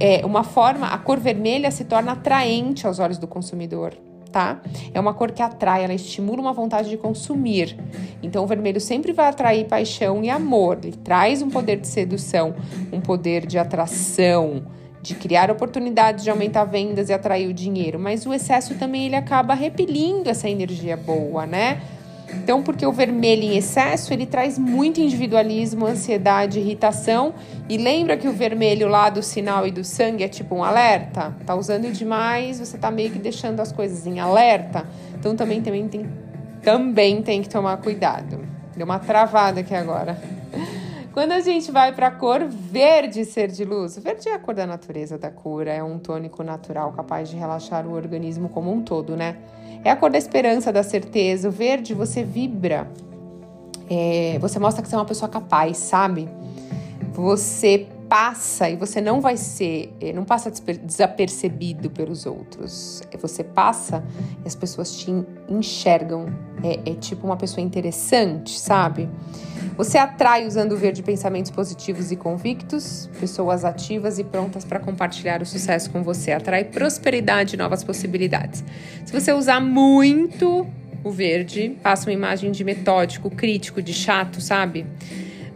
é, 0.00 0.24
uma 0.24 0.42
forma, 0.42 0.86
a 0.86 0.96
cor 0.96 1.20
vermelha 1.20 1.70
se 1.70 1.84
torna 1.84 2.12
atraente 2.12 2.86
aos 2.86 2.98
olhos 2.98 3.18
do 3.18 3.26
consumidor. 3.26 3.92
Tá? 4.32 4.60
É 4.92 4.98
uma 4.98 5.14
cor 5.14 5.30
que 5.30 5.42
atrai, 5.42 5.84
ela 5.84 5.94
estimula 5.94 6.40
uma 6.40 6.52
vontade 6.52 6.88
de 6.90 6.96
consumir. 6.96 7.78
Então, 8.22 8.44
o 8.44 8.46
vermelho 8.46 8.80
sempre 8.80 9.12
vai 9.12 9.28
atrair 9.28 9.66
paixão 9.66 10.22
e 10.22 10.28
amor. 10.28 10.78
Ele 10.82 10.96
traz 10.96 11.40
um 11.40 11.48
poder 11.48 11.80
de 11.80 11.86
sedução, 11.86 12.54
um 12.92 13.00
poder 13.00 13.46
de 13.46 13.58
atração, 13.58 14.64
de 15.06 15.14
criar 15.14 15.50
oportunidades, 15.52 16.24
de 16.24 16.30
aumentar 16.30 16.64
vendas 16.64 17.08
e 17.08 17.12
atrair 17.12 17.48
o 17.48 17.54
dinheiro. 17.54 17.98
Mas 17.98 18.26
o 18.26 18.34
excesso 18.34 18.74
também 18.74 19.06
ele 19.06 19.14
acaba 19.14 19.54
repelindo 19.54 20.28
essa 20.28 20.48
energia 20.50 20.96
boa, 20.96 21.46
né? 21.46 21.80
Então, 22.34 22.60
porque 22.60 22.84
o 22.84 22.90
vermelho 22.90 23.44
em 23.44 23.56
excesso, 23.56 24.12
ele 24.12 24.26
traz 24.26 24.58
muito 24.58 25.00
individualismo, 25.00 25.86
ansiedade, 25.86 26.58
irritação. 26.58 27.34
E 27.68 27.76
lembra 27.76 28.16
que 28.16 28.26
o 28.26 28.32
vermelho 28.32 28.88
lá 28.88 29.08
do 29.08 29.22
sinal 29.22 29.64
e 29.64 29.70
do 29.70 29.84
sangue 29.84 30.24
é 30.24 30.28
tipo 30.28 30.56
um 30.56 30.64
alerta? 30.64 31.36
Tá 31.46 31.54
usando 31.54 31.90
demais, 31.92 32.58
você 32.58 32.76
tá 32.76 32.90
meio 32.90 33.12
que 33.12 33.18
deixando 33.20 33.60
as 33.60 33.70
coisas 33.70 34.08
em 34.08 34.18
alerta. 34.18 34.84
Então 35.16 35.36
também, 35.36 35.62
também, 35.62 35.86
tem, 35.86 36.04
também 36.62 37.22
tem 37.22 37.42
que 37.42 37.48
tomar 37.48 37.76
cuidado. 37.76 38.40
Deu 38.76 38.84
uma 38.84 38.98
travada 38.98 39.60
aqui 39.60 39.74
agora. 39.74 40.20
Quando 41.16 41.32
a 41.32 41.40
gente 41.40 41.72
vai 41.72 41.94
para 41.94 42.08
a 42.08 42.10
cor 42.10 42.44
verde 42.46 43.24
ser 43.24 43.50
de 43.50 43.64
luz, 43.64 43.96
verde 43.96 44.28
é 44.28 44.34
a 44.34 44.38
cor 44.38 44.54
da 44.54 44.66
natureza 44.66 45.16
da 45.16 45.30
cura, 45.30 45.72
é 45.72 45.82
um 45.82 45.98
tônico 45.98 46.42
natural 46.42 46.92
capaz 46.92 47.30
de 47.30 47.36
relaxar 47.36 47.86
o 47.86 47.94
organismo 47.94 48.50
como 48.50 48.70
um 48.70 48.82
todo, 48.82 49.16
né? 49.16 49.38
É 49.82 49.90
a 49.90 49.96
cor 49.96 50.10
da 50.10 50.18
esperança, 50.18 50.70
da 50.70 50.82
certeza. 50.82 51.48
O 51.48 51.50
verde 51.50 51.94
você 51.94 52.22
vibra, 52.22 52.86
é, 53.88 54.36
você 54.38 54.58
mostra 54.58 54.82
que 54.82 54.90
você 54.90 54.94
é 54.94 54.98
uma 54.98 55.06
pessoa 55.06 55.26
capaz, 55.26 55.78
sabe? 55.78 56.28
Você 57.14 57.86
passa 58.08 58.68
e 58.70 58.76
você 58.76 59.00
não 59.00 59.20
vai 59.20 59.36
ser, 59.36 59.92
eh, 60.00 60.12
não 60.12 60.24
passa 60.24 60.50
desapercebido 60.50 61.90
pelos 61.90 62.26
outros. 62.26 63.02
É, 63.10 63.16
você 63.16 63.42
passa 63.44 64.04
e 64.44 64.48
as 64.48 64.54
pessoas 64.54 64.96
te 64.96 65.10
enxergam. 65.48 66.26
É, 66.62 66.90
é 66.90 66.94
tipo 66.94 67.26
uma 67.26 67.36
pessoa 67.36 67.62
interessante, 67.64 68.58
sabe? 68.58 69.08
Você 69.76 69.98
atrai 69.98 70.46
usando 70.46 70.72
o 70.72 70.76
verde 70.76 71.02
pensamentos 71.02 71.50
positivos 71.50 72.10
e 72.10 72.16
convictos, 72.16 73.10
pessoas 73.20 73.64
ativas 73.64 74.18
e 74.18 74.24
prontas 74.24 74.64
para 74.64 74.80
compartilhar 74.80 75.42
o 75.42 75.46
sucesso 75.46 75.90
com 75.90 76.02
você. 76.02 76.32
Atrai 76.32 76.64
prosperidade 76.64 77.54
e 77.54 77.58
novas 77.58 77.84
possibilidades. 77.84 78.64
Se 79.04 79.12
você 79.12 79.32
usar 79.32 79.60
muito 79.60 80.66
o 81.04 81.10
verde, 81.10 81.76
passa 81.82 82.08
uma 82.08 82.12
imagem 82.14 82.50
de 82.50 82.64
metódico, 82.64 83.30
crítico, 83.30 83.82
de 83.82 83.92
chato, 83.92 84.40
sabe? 84.40 84.86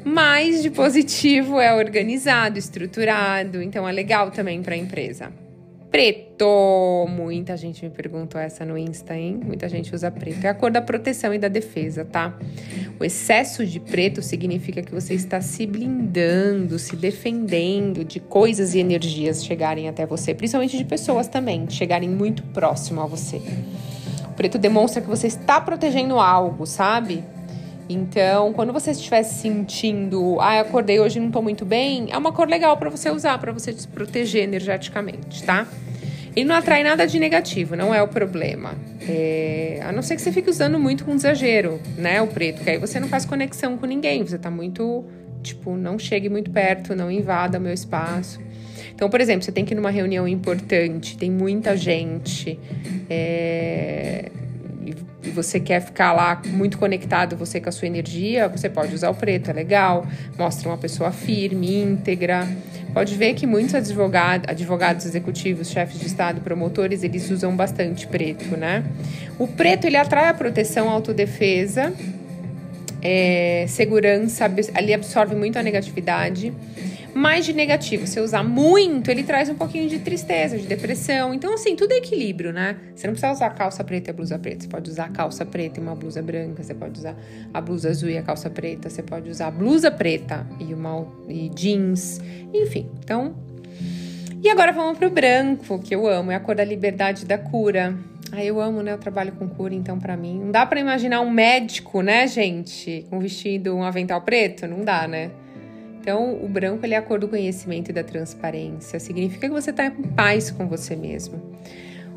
Mas 0.04 0.62
de 0.62 0.70
positivo 0.70 1.60
é 1.60 1.74
organizado, 1.74 2.58
estruturado, 2.58 3.62
então 3.62 3.88
é 3.88 3.92
legal 3.92 4.30
também 4.30 4.62
para 4.62 4.74
a 4.74 4.78
empresa. 4.78 5.30
Preto, 5.90 7.06
muita 7.08 7.56
gente 7.56 7.84
me 7.84 7.90
perguntou 7.90 8.40
essa 8.40 8.64
no 8.64 8.78
Insta, 8.78 9.16
hein? 9.16 9.40
Muita 9.44 9.68
gente 9.68 9.92
usa 9.92 10.08
preto. 10.08 10.44
É 10.44 10.48
a 10.48 10.54
cor 10.54 10.70
da 10.70 10.80
proteção 10.80 11.34
e 11.34 11.38
da 11.38 11.48
defesa, 11.48 12.04
tá? 12.04 12.38
O 12.98 13.04
excesso 13.04 13.66
de 13.66 13.80
preto 13.80 14.22
significa 14.22 14.82
que 14.82 14.94
você 14.94 15.14
está 15.14 15.40
se 15.40 15.66
blindando, 15.66 16.78
se 16.78 16.94
defendendo 16.94 18.04
de 18.04 18.20
coisas 18.20 18.72
e 18.72 18.78
energias 18.78 19.44
chegarem 19.44 19.88
até 19.88 20.06
você, 20.06 20.32
principalmente 20.32 20.78
de 20.78 20.84
pessoas 20.84 21.26
também, 21.26 21.68
chegarem 21.68 22.08
muito 22.08 22.44
próximo 22.44 23.00
a 23.00 23.06
você. 23.06 23.42
O 24.26 24.34
preto 24.34 24.58
demonstra 24.58 25.02
que 25.02 25.08
você 25.08 25.26
está 25.26 25.60
protegendo 25.60 26.20
algo, 26.20 26.66
sabe? 26.66 27.24
Então, 27.92 28.52
quando 28.52 28.72
você 28.72 28.92
estiver 28.92 29.24
sentindo, 29.24 30.40
ah, 30.40 30.60
acordei 30.60 31.00
hoje 31.00 31.18
não 31.18 31.26
estou 31.26 31.42
muito 31.42 31.64
bem, 31.64 32.06
é 32.10 32.16
uma 32.16 32.30
cor 32.30 32.48
legal 32.48 32.76
para 32.76 32.88
você 32.88 33.10
usar, 33.10 33.36
para 33.38 33.50
você 33.50 33.72
se 33.72 33.88
proteger 33.88 34.44
energeticamente, 34.44 35.42
tá? 35.42 35.66
Ele 36.36 36.46
não 36.46 36.54
atrai 36.54 36.84
nada 36.84 37.04
de 37.04 37.18
negativo, 37.18 37.74
não 37.74 37.92
é 37.92 38.00
o 38.00 38.06
problema. 38.06 38.76
É, 39.08 39.80
a 39.82 39.90
não 39.90 40.02
ser 40.02 40.14
que 40.14 40.22
você 40.22 40.30
fique 40.30 40.48
usando 40.48 40.78
muito 40.78 41.04
com 41.04 41.12
exagero, 41.12 41.80
né? 41.98 42.22
O 42.22 42.28
preto, 42.28 42.62
que 42.62 42.70
aí 42.70 42.78
você 42.78 43.00
não 43.00 43.08
faz 43.08 43.24
conexão 43.24 43.76
com 43.76 43.86
ninguém, 43.86 44.24
você 44.24 44.38
tá 44.38 44.52
muito, 44.52 45.04
tipo, 45.42 45.76
não 45.76 45.98
chegue 45.98 46.28
muito 46.28 46.48
perto, 46.48 46.94
não 46.94 47.10
invada 47.10 47.58
meu 47.58 47.72
espaço. 47.72 48.38
Então, 48.94 49.10
por 49.10 49.20
exemplo, 49.20 49.42
você 49.42 49.50
tem 49.50 49.64
que 49.64 49.74
ir 49.74 49.76
numa 49.76 49.90
reunião 49.90 50.28
importante, 50.28 51.18
tem 51.18 51.28
muita 51.28 51.76
gente, 51.76 52.56
é, 53.08 54.30
e 55.30 55.32
você 55.32 55.60
quer 55.60 55.80
ficar 55.80 56.12
lá 56.12 56.42
muito 56.46 56.76
conectado 56.76 57.36
você 57.36 57.60
com 57.60 57.68
a 57.68 57.72
sua 57.72 57.86
energia, 57.86 58.48
você 58.48 58.68
pode 58.68 58.94
usar 58.94 59.10
o 59.10 59.14
preto, 59.14 59.50
é 59.50 59.52
legal, 59.52 60.06
mostra 60.36 60.68
uma 60.68 60.76
pessoa 60.76 61.12
firme, 61.12 61.82
íntegra. 61.82 62.46
Pode 62.92 63.14
ver 63.16 63.34
que 63.34 63.46
muitos 63.46 63.74
advogados, 63.74 64.48
advogados 64.48 65.06
executivos, 65.06 65.70
chefes 65.70 66.00
de 66.00 66.06
estado, 66.06 66.40
promotores, 66.40 67.04
eles 67.04 67.30
usam 67.30 67.54
bastante 67.54 68.06
preto, 68.06 68.56
né? 68.56 68.84
O 69.38 69.46
preto 69.46 69.86
ele 69.86 69.96
atrai 69.96 70.28
a 70.28 70.34
proteção, 70.34 70.88
a 70.88 70.92
autodefesa, 70.92 71.92
é, 73.00 73.64
segurança, 73.68 74.50
ali 74.74 74.92
absorve 74.92 75.36
muito 75.36 75.56
a 75.58 75.62
negatividade 75.62 76.52
mais 77.14 77.44
de 77.44 77.52
negativo. 77.52 78.06
Se 78.06 78.20
usar 78.20 78.42
muito, 78.42 79.10
ele 79.10 79.22
traz 79.22 79.48
um 79.48 79.54
pouquinho 79.54 79.88
de 79.88 79.98
tristeza, 79.98 80.58
de 80.58 80.66
depressão. 80.66 81.34
Então, 81.34 81.54
assim, 81.54 81.76
tudo 81.76 81.92
é 81.92 81.96
equilíbrio, 81.96 82.52
né? 82.52 82.76
Você 82.94 83.06
não 83.06 83.14
precisa 83.14 83.32
usar 83.32 83.50
calça 83.50 83.82
preta 83.84 84.10
e 84.10 84.12
blusa 84.12 84.38
preta. 84.38 84.62
Você 84.62 84.68
pode 84.68 84.90
usar 84.90 85.10
calça 85.10 85.44
preta 85.44 85.80
e 85.80 85.82
uma 85.82 85.94
blusa 85.94 86.22
branca. 86.22 86.62
Você 86.62 86.74
pode 86.74 86.98
usar 86.98 87.16
a 87.52 87.60
blusa 87.60 87.90
azul 87.90 88.10
e 88.10 88.18
a 88.18 88.22
calça 88.22 88.50
preta. 88.50 88.88
Você 88.88 89.02
pode 89.02 89.30
usar 89.30 89.50
blusa 89.50 89.90
preta 89.90 90.46
e 90.58 90.72
uma 90.72 91.06
e 91.28 91.48
jeans. 91.50 92.20
Enfim, 92.52 92.88
então. 93.02 93.34
E 94.42 94.48
agora 94.48 94.72
vamos 94.72 94.98
pro 94.98 95.10
branco, 95.10 95.78
que 95.78 95.94
eu 95.94 96.06
amo. 96.06 96.30
É 96.30 96.34
a 96.34 96.40
cor 96.40 96.54
da 96.54 96.64
liberdade 96.64 97.24
e 97.24 97.26
da 97.26 97.36
cura. 97.36 97.94
Ah, 98.32 98.44
eu 98.44 98.60
amo, 98.60 98.80
né? 98.80 98.92
Eu 98.92 98.98
trabalho 98.98 99.32
com 99.32 99.48
cura, 99.48 99.74
então 99.74 99.98
para 99.98 100.16
mim 100.16 100.38
não 100.38 100.52
dá 100.52 100.64
para 100.64 100.78
imaginar 100.78 101.20
um 101.20 101.30
médico, 101.30 102.00
né, 102.00 102.28
gente, 102.28 103.04
com 103.10 103.18
vestido, 103.18 103.74
um 103.74 103.82
avental 103.82 104.22
preto, 104.22 104.68
não 104.68 104.84
dá, 104.84 105.08
né? 105.08 105.32
Então, 106.00 106.42
o 106.42 106.48
branco 106.48 106.86
é 106.86 106.96
a 106.96 107.02
cor 107.02 107.18
do 107.18 107.28
conhecimento 107.28 107.90
e 107.90 107.92
da 107.92 108.02
transparência. 108.02 108.98
Significa 108.98 109.46
que 109.46 109.52
você 109.52 109.70
está 109.70 109.86
em 109.86 109.90
paz 109.90 110.50
com 110.50 110.66
você 110.66 110.96
mesmo. 110.96 111.40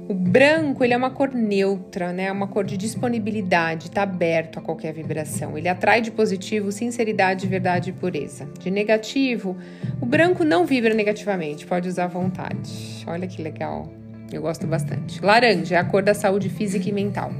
O 0.07 0.13
branco 0.13 0.83
ele 0.83 0.93
é 0.93 0.97
uma 0.97 1.09
cor 1.09 1.33
neutra, 1.33 2.11
né? 2.11 2.25
É 2.25 2.31
uma 2.31 2.47
cor 2.47 2.63
de 2.63 2.75
disponibilidade, 2.77 3.87
está 3.87 4.03
aberto 4.03 4.59
a 4.59 4.61
qualquer 4.61 4.93
vibração. 4.93 5.57
Ele 5.57 5.69
atrai 5.69 6.01
de 6.01 6.11
positivo 6.11 6.71
sinceridade, 6.71 7.47
verdade 7.47 7.89
e 7.89 7.93
pureza. 7.93 8.47
De 8.59 8.69
negativo, 8.69 9.55
o 10.01 10.05
branco 10.05 10.43
não 10.43 10.65
vibra 10.65 10.93
negativamente, 10.93 11.65
pode 11.65 11.87
usar 11.87 12.05
à 12.05 12.07
vontade. 12.07 13.03
Olha 13.07 13.27
que 13.27 13.41
legal. 13.41 13.91
Eu 14.31 14.41
gosto 14.41 14.65
bastante. 14.65 15.23
Laranja 15.23 15.75
é 15.75 15.77
a 15.77 15.83
cor 15.83 16.01
da 16.01 16.13
saúde 16.13 16.49
física 16.49 16.89
e 16.89 16.91
mental. 16.91 17.31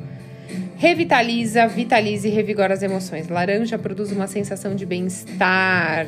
Revitaliza, 0.77 1.65
vitaliza 1.65 2.27
e 2.27 2.31
revigora 2.31 2.73
as 2.73 2.83
emoções. 2.83 3.29
Laranja 3.29 3.77
produz 3.77 4.11
uma 4.11 4.27
sensação 4.27 4.75
de 4.75 4.85
bem-estar. 4.85 6.07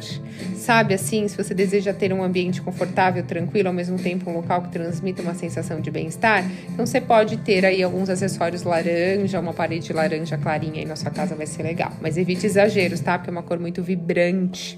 Sabe 0.58 0.94
assim, 0.94 1.27
se 1.30 1.38
você 1.38 1.54
deseja 1.54 1.94
ter 1.94 2.12
um 2.12 2.22
ambiente 2.22 2.62
confortável, 2.62 3.24
tranquilo, 3.24 3.70
ao 3.70 3.74
mesmo 3.74 3.98
tempo 3.98 4.30
um 4.30 4.34
local 4.34 4.63
que 4.63 4.70
transmita 4.70 5.22
uma 5.22 5.34
sensação 5.34 5.80
de 5.80 5.89
bem-estar, 5.89 6.44
então 6.74 6.86
você 6.86 7.00
pode 7.00 7.38
ter 7.38 7.65
aí 7.65 7.82
alguns 7.82 8.10
acessórios 8.10 8.63
laranja, 8.63 9.39
uma 9.39 9.54
parede 9.54 9.94
laranja 9.94 10.38
clarinha 10.38 10.82
aí 10.82 10.86
na 10.86 10.98
sua 10.98 11.10
casa 11.10 11.36
vai 11.36 11.48
ser 11.48 11.63
legal. 11.63 11.94
Mas 12.01 12.18
evite 12.18 12.46
exageros, 12.46 13.00
tá? 13.00 13.18
Porque 13.18 13.30
é 13.30 13.32
uma 13.32 13.44
cor 13.44 13.60
muito 13.60 13.82
vibrante. 13.82 14.77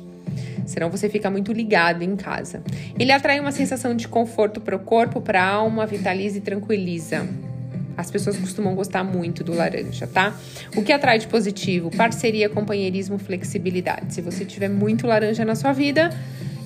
Senão 0.67 0.91
você 0.91 1.09
fica 1.09 1.31
muito 1.31 1.51
ligado 1.51 2.03
em 2.03 2.15
casa. 2.15 2.61
Ele 2.99 3.11
atrai 3.11 3.39
uma 3.39 3.51
sensação 3.51 3.95
de 3.95 4.07
conforto 4.07 4.61
para 4.61 4.75
o 4.75 4.79
corpo, 4.79 5.21
para 5.21 5.41
a 5.41 5.47
alma, 5.47 5.87
vitaliza 5.87 6.37
e 6.37 6.41
tranquiliza. 6.41 7.27
As 7.97 8.11
pessoas 8.11 8.37
costumam 8.37 8.75
gostar 8.75 9.03
muito 9.03 9.43
do 9.43 9.53
laranja, 9.53 10.05
tá? 10.05 10.35
O 10.75 10.83
que 10.83 10.93
atrai 10.93 11.17
de 11.17 11.27
positivo? 11.27 11.89
Parceria, 11.89 12.47
companheirismo, 12.47 13.17
flexibilidade. 13.17 14.13
Se 14.13 14.21
você 14.21 14.45
tiver 14.45 14.69
muito 14.69 15.07
laranja 15.07 15.43
na 15.43 15.55
sua 15.55 15.73
vida, 15.73 16.11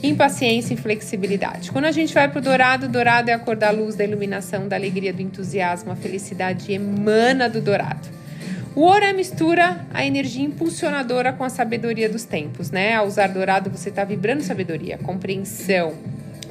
impaciência 0.04 0.74
e 0.74 0.78
flexibilidade. 0.78 1.72
Quando 1.72 1.86
a 1.86 1.92
gente 1.92 2.14
vai 2.14 2.28
pro 2.28 2.42
dourado, 2.42 2.90
dourado 2.90 3.30
é 3.30 3.34
a 3.34 3.40
cor 3.40 3.56
da 3.56 3.70
luz, 3.70 3.96
da 3.96 4.04
iluminação, 4.04 4.68
da 4.68 4.76
alegria, 4.76 5.14
do 5.14 5.22
entusiasmo, 5.22 5.92
a 5.92 5.96
felicidade 5.96 6.74
emana 6.74 7.50
do 7.50 7.62
dourado. 7.62 8.10
O 8.74 8.82
ouro 8.82 9.04
é 9.04 9.12
mistura 9.12 9.86
a 9.94 10.06
energia 10.06 10.44
impulsionadora 10.44 11.34
com 11.34 11.44
a 11.44 11.50
sabedoria 11.50 12.08
dos 12.08 12.24
tempos, 12.24 12.72
né? 12.72 12.96
Ao 12.96 13.06
usar 13.06 13.28
dourado, 13.28 13.70
você 13.70 13.90
está 13.90 14.04
vibrando 14.06 14.42
sabedoria, 14.42 14.98
compreensão, 14.98 15.94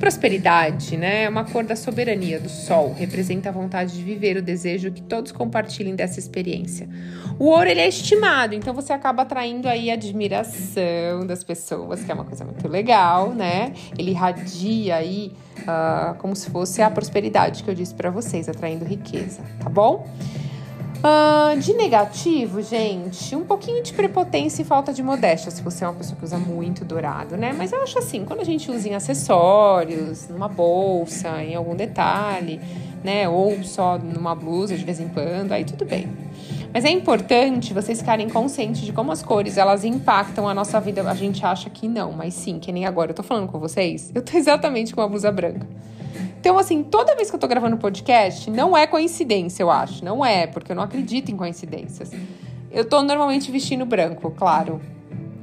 Prosperidade, 0.00 0.97
né? 0.97 1.25
É 1.25 1.28
uma 1.28 1.45
cor 1.45 1.62
da 1.62 1.76
soberania 1.76 2.40
do 2.40 2.49
sol, 2.49 2.95
representa 2.95 3.50
a 3.50 3.52
vontade 3.52 3.95
de 3.95 4.02
viver, 4.02 4.38
o 4.38 4.42
desejo 4.42 4.90
que 4.90 5.02
todos 5.02 5.30
compartilhem 5.30 5.95
dessa 5.95 6.19
experiência. 6.19 6.88
O 7.38 7.45
ouro 7.45 7.69
ele 7.69 7.80
é 7.80 7.88
estimado, 7.88 8.54
então 8.54 8.73
você 8.73 8.95
acaba 8.95 9.23
atraindo 9.23 9.69
aí 9.69 9.90
a 9.90 9.95
admiração 9.95 11.26
das 11.26 11.45
pessoas, 11.45 12.02
que 12.02 12.11
é 12.11 12.14
uma 12.14 12.25
coisa 12.25 12.45
muito 12.47 12.66
legal, 12.66 13.35
né? 13.35 13.75
Ele 13.99 14.12
irradia 14.12 14.97
aí 14.97 15.33
uh, 15.61 16.14
como 16.16 16.35
se 16.35 16.49
fosse 16.49 16.80
a 16.80 16.90
prosperidade 16.90 17.62
que 17.62 17.71
eu 17.71 17.75
disse 17.75 17.95
para 17.95 18.09
vocês, 18.11 18.49
atraindo 18.49 18.87
riqueza, 18.87 19.42
tá 19.62 19.69
bom? 19.69 20.09
Uh, 21.00 21.59
de 21.59 21.73
negativo, 21.73 22.61
gente, 22.61 23.35
um 23.35 23.42
pouquinho 23.42 23.83
de 23.83 23.90
prepotência 23.90 24.61
e 24.61 24.66
falta 24.66 24.92
de 24.92 25.02
modéstia, 25.02 25.50
se 25.50 25.62
você 25.62 25.83
é 25.83 25.88
uma 25.88 25.95
pessoa 25.95 26.14
que 26.14 26.25
usa 26.26 26.37
muito 26.37 26.85
dourado, 26.85 27.38
né? 27.38 27.54
Mas 27.57 27.73
eu 27.73 27.83
acho 27.83 27.99
assim, 27.99 28.23
quando 28.26 28.40
a 28.40 28.45
gente 28.45 28.71
usa 28.71 28.87
em 28.87 28.95
acessórios, 28.95 30.28
numa 30.28 30.47
bolsa, 30.47 31.42
em 31.42 31.54
algum 31.54 31.75
detalhe, 31.75 32.61
né? 33.02 33.26
Ou 33.26 33.62
só 33.64 33.97
numa 33.97 34.35
blusa 34.35 34.76
de 34.76 34.85
vez 34.85 35.00
em 35.00 35.09
quando, 35.09 35.52
aí 35.52 35.64
tudo 35.64 35.87
bem. 35.87 36.07
Mas 36.71 36.85
é 36.85 36.90
importante 36.90 37.73
vocês 37.73 38.00
ficarem 38.00 38.28
conscientes 38.28 38.83
de 38.83 38.92
como 38.92 39.11
as 39.11 39.23
cores 39.23 39.57
elas 39.57 39.85
impactam 39.85 40.47
a 40.47 40.52
nossa 40.52 40.78
vida. 40.80 41.02
A 41.11 41.14
gente 41.14 41.47
acha 41.47 41.71
que 41.71 41.88
não, 41.88 42.12
mas 42.12 42.35
sim, 42.35 42.59
que 42.59 42.71
nem 42.71 42.85
agora 42.85 43.12
eu 43.12 43.14
tô 43.14 43.23
falando 43.23 43.49
com 43.49 43.59
vocês, 43.59 44.12
eu 44.14 44.21
tô 44.21 44.37
exatamente 44.38 44.95
com 44.95 45.00
a 45.00 45.09
blusa 45.09 45.33
branca. 45.33 45.66
Então, 46.40 46.59
assim, 46.59 46.82
toda 46.82 47.14
vez 47.14 47.28
que 47.28 47.37
eu 47.37 47.38
tô 47.38 47.47
gravando 47.47 47.76
podcast, 47.76 48.50
não 48.50 48.75
é 48.75 48.87
coincidência, 48.87 49.62
eu 49.62 49.70
acho. 49.70 50.02
Não 50.02 50.25
é, 50.25 50.47
porque 50.47 50.73
eu 50.73 50.76
não 50.76 50.82
acredito 50.82 51.30
em 51.30 51.37
coincidências. 51.37 52.11
Eu 52.73 52.82
tô 52.82 53.02
normalmente 53.02 53.50
vestindo 53.50 53.85
branco, 53.85 54.30
claro. 54.30 54.80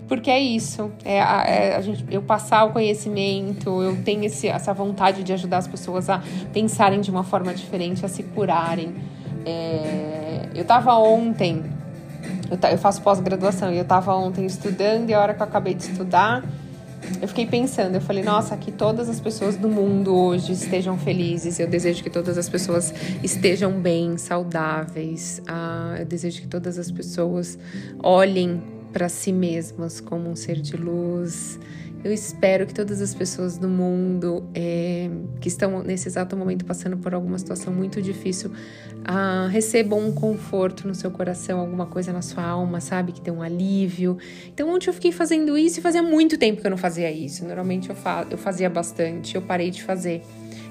Porque 0.08 0.32
é 0.32 0.40
isso. 0.40 0.92
É, 1.06 1.22
a, 1.22 1.44
é 1.46 1.76
a 1.76 1.82
gente, 1.82 2.04
eu 2.10 2.24
passar 2.24 2.64
o 2.64 2.72
conhecimento, 2.72 3.80
eu 3.84 4.02
tenho 4.04 4.24
esse, 4.24 4.48
essa 4.48 4.74
vontade 4.74 5.22
de 5.22 5.32
ajudar 5.34 5.58
as 5.58 5.68
pessoas 5.68 6.10
a 6.10 6.24
pensarem 6.52 7.00
de 7.00 7.12
uma 7.12 7.24
forma 7.24 7.54
diferente, 7.54 8.04
a 8.04 8.10
se 8.10 8.24
curarem. 8.24 8.96
É, 9.46 10.50
eu 10.56 10.66
tava 10.66 10.96
ontem, 10.96 11.64
eu, 12.50 12.72
eu 12.72 12.78
faço 12.80 13.04
pós-graduação, 13.04 13.72
e 13.72 13.78
eu 13.78 13.86
tava 13.86 14.16
ontem 14.16 14.48
estudando, 14.48 15.12
e 15.12 15.14
a 15.14 15.22
hora 15.22 15.36
que 15.36 15.44
eu 15.44 15.46
acabei 15.46 15.76
de 15.76 15.84
estudar 15.84 16.44
eu 17.22 17.28
fiquei 17.28 17.46
pensando, 17.46 17.96
eu 17.96 18.02
falei, 18.02 18.24
nossa, 18.24 18.56
que 18.58 18.72
todas 18.72 19.10
as 19.10 19.20
pessoas 19.20 19.56
do 19.56 19.70
mundo 19.70 20.16
hoje 20.16 20.54
estejam 20.54 20.98
felizes. 20.98 21.60
Eu 21.60 21.68
desejo 21.68 22.04
que 22.04 22.10
todas 22.10 22.38
as 22.38 22.50
pessoas 22.50 22.94
estejam 23.24 23.72
bem, 23.72 24.18
saudáveis. 24.18 25.42
Ah, 25.48 25.96
eu 26.00 26.06
desejo 26.06 26.42
que 26.42 26.48
todas 26.48 26.78
as 26.78 26.92
pessoas 26.92 27.58
olhem 28.04 28.77
para 28.98 29.10
si 29.10 29.32
mesmas 29.32 30.00
como 30.00 30.28
um 30.28 30.36
ser 30.36 30.60
de 30.60 30.76
luz 30.76 31.60
Eu 32.04 32.12
espero 32.12 32.66
que 32.66 32.74
todas 32.74 33.00
as 33.00 33.14
pessoas 33.14 33.56
do 33.56 33.70
mundo 33.70 34.44
é, 34.56 35.08
que 35.40 35.48
estão 35.48 35.84
nesse 35.84 36.08
exato 36.08 36.36
momento 36.36 36.66
passando 36.66 36.98
por 36.98 37.14
alguma 37.14 37.38
situação 37.38 37.72
muito 37.72 38.02
difícil 38.02 38.52
ah, 39.06 39.48
recebam 39.52 40.00
um 40.00 40.12
conforto 40.12 40.88
no 40.88 40.96
seu 40.96 41.12
coração, 41.12 41.60
alguma 41.60 41.86
coisa 41.86 42.12
na 42.12 42.24
sua 42.24 42.44
alma, 42.44 42.82
sabe? 42.82 43.12
Que 43.12 43.22
dê 43.22 43.30
um 43.30 43.42
alívio. 43.42 44.18
Então, 44.48 44.74
ontem 44.74 44.90
eu 44.90 44.94
fiquei 44.94 45.12
fazendo 45.12 45.56
isso 45.56 45.80
e 45.80 45.82
fazia 45.82 46.02
muito 46.02 46.38
tempo 46.38 46.60
que 46.60 46.66
eu 46.66 46.72
não 46.72 46.78
fazia 46.78 47.12
isso. 47.12 47.46
Normalmente 47.46 47.90
eu, 47.90 47.96
fa 47.96 48.26
eu 48.32 48.38
fazia 48.38 48.70
bastante, 48.70 49.36
eu 49.36 49.42
parei 49.44 49.70
de 49.70 49.84
fazer. 49.84 50.24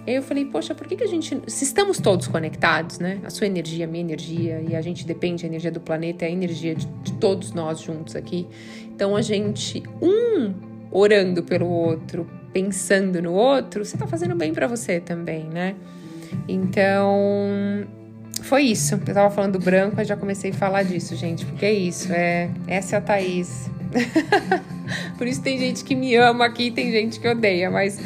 Aí 0.06 0.14
eu 0.14 0.22
falei, 0.22 0.44
poxa, 0.44 0.74
por 0.74 0.86
que, 0.86 0.96
que 0.96 1.02
a 1.02 1.06
gente. 1.06 1.42
Se 1.48 1.64
estamos 1.64 1.98
todos 1.98 2.28
conectados, 2.28 2.98
né? 3.00 3.18
A 3.24 3.30
sua 3.30 3.46
energia, 3.46 3.86
a 3.86 3.88
minha 3.88 4.04
energia, 4.04 4.62
e 4.66 4.76
a 4.76 4.80
gente 4.80 5.04
depende, 5.04 5.44
a 5.44 5.48
energia 5.48 5.70
do 5.70 5.80
planeta 5.80 6.24
é 6.24 6.28
a 6.28 6.30
energia 6.30 6.74
de, 6.74 6.86
de 6.86 7.12
todos 7.14 7.52
nós 7.52 7.80
juntos 7.80 8.14
aqui. 8.14 8.46
Então 8.94 9.16
a 9.16 9.22
gente, 9.22 9.82
um 10.00 10.54
orando 10.92 11.42
pelo 11.42 11.66
outro, 11.66 12.26
pensando 12.52 13.20
no 13.20 13.32
outro, 13.32 13.84
você 13.84 13.98
tá 13.98 14.06
fazendo 14.06 14.34
bem 14.34 14.54
para 14.54 14.66
você 14.66 15.00
também, 15.00 15.44
né? 15.44 15.74
Então, 16.48 17.86
foi 18.42 18.62
isso. 18.62 18.94
Eu 18.94 19.14
tava 19.14 19.30
falando 19.34 19.58
do 19.58 19.64
branco, 19.64 20.00
e 20.00 20.04
já 20.04 20.16
comecei 20.16 20.52
a 20.52 20.54
falar 20.54 20.82
disso, 20.84 21.16
gente, 21.16 21.44
porque 21.44 21.66
é 21.66 21.72
isso, 21.72 22.12
é 22.12 22.50
essa 22.66 22.96
é 22.96 22.98
a 22.98 23.02
Thaís. 23.02 23.68
Por 25.18 25.26
isso 25.26 25.42
tem 25.42 25.58
gente 25.58 25.84
que 25.84 25.94
me 25.94 26.14
ama 26.16 26.46
aqui, 26.46 26.70
tem 26.70 26.90
gente 26.90 27.18
que 27.18 27.28
odeia, 27.28 27.70
mas 27.70 27.98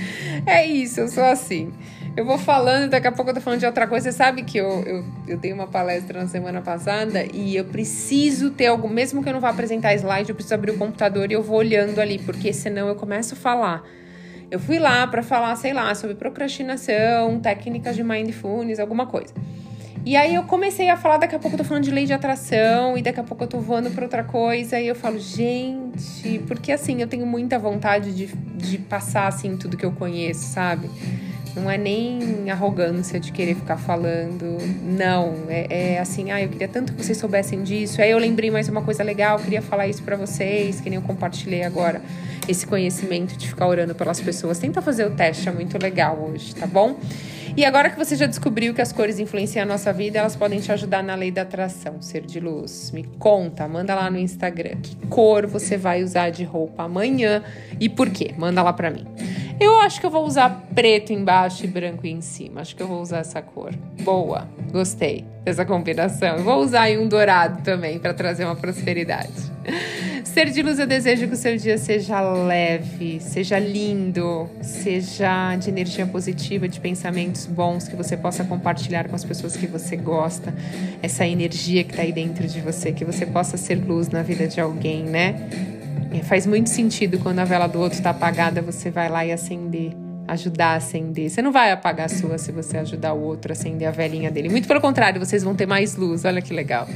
é 0.46 0.64
isso, 0.66 1.00
eu 1.00 1.08
sou 1.08 1.24
assim. 1.24 1.72
Eu 2.16 2.24
vou 2.24 2.36
falando, 2.36 2.90
daqui 2.90 3.06
a 3.06 3.12
pouco 3.12 3.30
eu 3.30 3.34
tô 3.34 3.40
falando 3.40 3.60
de 3.60 3.66
outra 3.66 3.86
coisa. 3.86 4.10
Você 4.10 4.16
sabe 4.16 4.42
que 4.42 4.58
eu, 4.58 4.82
eu, 4.82 5.04
eu 5.28 5.38
dei 5.38 5.52
uma 5.52 5.68
palestra 5.68 6.20
na 6.20 6.26
semana 6.26 6.60
passada 6.60 7.24
e 7.32 7.54
eu 7.54 7.64
preciso 7.64 8.50
ter 8.50 8.66
algo, 8.66 8.88
mesmo 8.88 9.22
que 9.22 9.28
eu 9.28 9.32
não 9.32 9.40
vá 9.40 9.50
apresentar 9.50 9.94
slide, 9.94 10.28
eu 10.28 10.34
preciso 10.34 10.54
abrir 10.54 10.72
o 10.72 10.78
computador 10.78 11.30
e 11.30 11.34
eu 11.34 11.42
vou 11.42 11.58
olhando 11.58 12.00
ali, 12.00 12.18
porque 12.18 12.52
senão 12.52 12.88
eu 12.88 12.96
começo 12.96 13.34
a 13.34 13.36
falar. 13.36 13.84
Eu 14.50 14.58
fui 14.58 14.80
lá 14.80 15.06
para 15.06 15.22
falar, 15.22 15.54
sei 15.54 15.72
lá, 15.72 15.94
sobre 15.94 16.16
procrastinação, 16.16 17.38
técnicas 17.38 17.94
de 17.94 18.02
mindfulness, 18.02 18.80
alguma 18.80 19.06
coisa. 19.06 19.32
E 20.04 20.16
aí 20.16 20.34
eu 20.34 20.44
comecei 20.44 20.88
a 20.88 20.96
falar, 20.96 21.18
daqui 21.18 21.34
a 21.34 21.38
pouco 21.38 21.54
eu 21.54 21.58
tô 21.58 21.64
falando 21.64 21.84
de 21.84 21.90
lei 21.90 22.06
de 22.06 22.12
atração, 22.12 22.96
e 22.96 23.02
daqui 23.02 23.20
a 23.20 23.22
pouco 23.22 23.44
eu 23.44 23.48
tô 23.48 23.58
voando 23.58 23.90
pra 23.90 24.04
outra 24.04 24.24
coisa, 24.24 24.80
e 24.80 24.88
eu 24.88 24.94
falo, 24.94 25.18
gente, 25.18 26.38
porque 26.46 26.72
assim, 26.72 27.02
eu 27.02 27.06
tenho 27.06 27.26
muita 27.26 27.58
vontade 27.58 28.14
de, 28.14 28.26
de 28.26 28.78
passar 28.78 29.26
assim 29.26 29.56
tudo 29.56 29.76
que 29.76 29.84
eu 29.84 29.92
conheço, 29.92 30.40
sabe? 30.40 30.88
Não 31.54 31.70
é 31.70 31.76
nem 31.76 32.50
arrogância 32.50 33.18
de 33.18 33.32
querer 33.32 33.56
ficar 33.56 33.76
falando. 33.76 34.56
Não. 34.82 35.34
É, 35.48 35.94
é, 35.94 35.98
assim, 35.98 36.30
ah, 36.30 36.40
eu 36.40 36.48
queria 36.48 36.68
tanto 36.68 36.92
que 36.92 37.04
vocês 37.04 37.18
soubessem 37.18 37.62
disso. 37.62 38.00
Aí 38.00 38.10
eu 38.10 38.18
lembrei 38.18 38.50
mais 38.50 38.68
uma 38.68 38.82
coisa 38.82 39.02
legal, 39.02 39.38
queria 39.38 39.60
falar 39.60 39.88
isso 39.88 40.02
para 40.02 40.16
vocês, 40.16 40.80
que 40.80 40.88
nem 40.88 40.96
eu 40.96 41.02
compartilhei 41.02 41.64
agora 41.64 42.00
esse 42.48 42.66
conhecimento 42.66 43.36
de 43.36 43.48
ficar 43.48 43.66
orando 43.66 43.94
pelas 43.94 44.20
pessoas. 44.20 44.58
Tenta 44.58 44.80
fazer 44.80 45.06
o 45.06 45.10
teste, 45.10 45.48
é 45.48 45.52
muito 45.52 45.76
legal 45.76 46.16
hoje, 46.30 46.54
tá 46.54 46.66
bom? 46.66 46.96
E 47.56 47.64
agora 47.64 47.90
que 47.90 47.98
você 47.98 48.16
já 48.16 48.26
descobriu 48.26 48.72
que 48.72 48.80
as 48.80 48.92
cores 48.92 49.18
influenciam 49.18 49.62
a 49.62 49.66
nossa 49.66 49.92
vida, 49.92 50.18
elas 50.18 50.36
podem 50.36 50.60
te 50.60 50.70
ajudar 50.70 51.02
na 51.02 51.14
lei 51.14 51.30
da 51.30 51.42
atração, 51.42 52.00
ser 52.00 52.22
de 52.22 52.38
luz. 52.38 52.90
Me 52.92 53.04
conta, 53.18 53.66
manda 53.66 53.94
lá 53.94 54.10
no 54.10 54.18
Instagram 54.18 54.76
que 54.82 54.94
cor 55.08 55.46
você 55.46 55.76
vai 55.76 56.02
usar 56.02 56.30
de 56.30 56.44
roupa 56.44 56.84
amanhã 56.84 57.42
e 57.78 57.88
por 57.88 58.10
quê? 58.10 58.34
Manda 58.36 58.62
lá 58.62 58.72
pra 58.72 58.90
mim. 58.90 59.06
Eu 59.60 59.78
acho 59.80 60.00
que 60.00 60.06
eu 60.06 60.10
vou 60.10 60.24
usar 60.24 60.68
preto 60.74 61.12
embaixo 61.12 61.64
e 61.64 61.68
branco 61.68 62.06
em 62.06 62.22
cima. 62.22 62.62
Acho 62.62 62.74
que 62.74 62.82
eu 62.82 62.88
vou 62.88 63.02
usar 63.02 63.18
essa 63.18 63.42
cor. 63.42 63.74
Boa, 64.02 64.48
gostei 64.72 65.26
dessa 65.44 65.66
combinação. 65.66 66.36
Eu 66.38 66.44
vou 66.44 66.62
usar 66.62 66.82
aí 66.82 66.96
um 66.96 67.06
dourado 67.06 67.62
também 67.62 67.98
para 67.98 68.14
trazer 68.14 68.44
uma 68.44 68.56
prosperidade. 68.56 69.50
Ser 70.24 70.50
de 70.50 70.62
luz, 70.62 70.78
eu 70.78 70.86
desejo 70.86 71.26
que 71.26 71.34
o 71.34 71.36
seu 71.36 71.56
dia 71.56 71.78
seja 71.78 72.20
leve, 72.20 73.20
seja 73.20 73.58
lindo, 73.58 74.48
seja 74.62 75.56
de 75.56 75.68
energia 75.70 76.06
positiva, 76.06 76.68
de 76.68 76.80
pensamentos 76.80 77.46
bons 77.46 77.88
que 77.88 77.96
você 77.96 78.16
possa 78.16 78.44
compartilhar 78.44 79.08
com 79.08 79.16
as 79.16 79.24
pessoas 79.24 79.56
que 79.56 79.66
você 79.66 79.96
gosta. 79.96 80.54
Essa 81.02 81.26
energia 81.26 81.84
que 81.84 81.90
está 81.90 82.02
aí 82.02 82.12
dentro 82.12 82.46
de 82.46 82.60
você, 82.60 82.92
que 82.92 83.04
você 83.04 83.26
possa 83.26 83.56
ser 83.56 83.76
luz 83.76 84.08
na 84.08 84.22
vida 84.22 84.46
de 84.46 84.60
alguém, 84.60 85.04
né? 85.04 85.48
É, 86.12 86.22
faz 86.22 86.46
muito 86.46 86.68
sentido 86.70 87.18
quando 87.18 87.38
a 87.38 87.44
vela 87.44 87.66
do 87.66 87.78
outro 87.78 87.98
está 87.98 88.10
apagada, 88.10 88.60
você 88.60 88.90
vai 88.90 89.08
lá 89.08 89.24
e 89.24 89.30
acender, 89.30 89.92
ajudar 90.26 90.72
a 90.72 90.74
acender. 90.76 91.30
Você 91.30 91.40
não 91.40 91.52
vai 91.52 91.70
apagar 91.70 92.06
a 92.06 92.08
sua 92.08 92.36
se 92.36 92.50
você 92.50 92.78
ajudar 92.78 93.12
o 93.12 93.22
outro 93.22 93.52
a 93.52 93.54
acender 93.54 93.86
a 93.86 93.92
velinha 93.92 94.30
dele. 94.30 94.48
Muito 94.48 94.66
pelo 94.66 94.80
contrário, 94.80 95.24
vocês 95.24 95.44
vão 95.44 95.54
ter 95.54 95.66
mais 95.66 95.94
luz. 95.94 96.24
Olha 96.24 96.42
que 96.42 96.52
legal. 96.52 96.88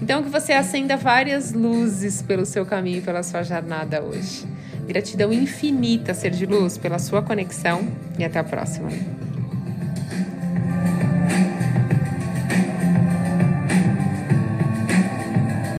Então 0.00 0.22
que 0.22 0.28
você 0.28 0.52
acenda 0.52 0.96
várias 0.96 1.52
luzes 1.52 2.22
pelo 2.22 2.44
seu 2.44 2.64
caminho, 2.66 3.02
pela 3.02 3.22
sua 3.22 3.42
jornada 3.42 4.02
hoje. 4.02 4.46
Gratidão 4.86 5.32
infinita, 5.32 6.14
ser 6.14 6.30
de 6.30 6.46
luz, 6.46 6.78
pela 6.78 6.98
sua 6.98 7.22
conexão 7.22 7.86
e 8.18 8.24
até 8.24 8.38
a 8.38 8.44
próxima. 8.44 8.88